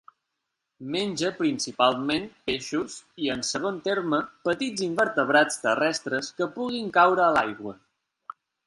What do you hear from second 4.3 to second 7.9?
petits invertebrats terrestres que puguin caure a l'aigua.